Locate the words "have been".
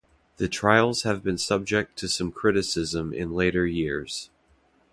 1.03-1.37